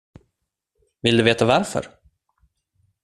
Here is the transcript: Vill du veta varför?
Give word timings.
Vill 1.01 1.17
du 1.17 1.23
veta 1.23 1.45
varför? 1.45 1.97